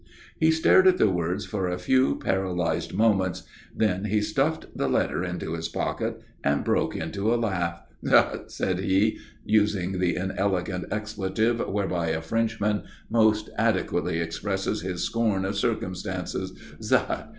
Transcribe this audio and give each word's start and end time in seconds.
He 0.39 0.49
stared 0.49 0.87
at 0.87 0.97
the 0.97 1.11
words 1.11 1.45
for 1.45 1.67
a 1.67 1.77
few 1.77 2.15
paralyzed 2.15 2.91
moments. 2.91 3.43
Then 3.71 4.05
he 4.05 4.19
stuffed 4.19 4.65
the 4.75 4.87
letter 4.89 5.23
into 5.23 5.53
his 5.53 5.69
pocket 5.69 6.19
and 6.43 6.63
broke 6.63 6.95
into 6.95 7.31
a 7.31 7.35
laugh. 7.37 7.79
"Zut!" 8.07 8.51
said 8.51 8.79
he, 8.79 9.19
using 9.45 9.99
the 9.99 10.15
inelegant 10.15 10.85
expletive 10.89 11.59
whereby 11.67 12.07
a 12.07 12.21
Frenchman 12.21 12.81
most 13.11 13.51
adequately 13.59 14.17
expresses 14.19 14.81
his 14.81 15.03
scorn 15.03 15.45
of 15.45 15.55
circumstance. 15.55 16.33
"_Zut! 16.33 17.27